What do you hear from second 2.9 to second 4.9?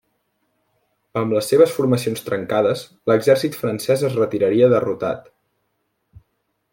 l'exèrcit francès es retiraria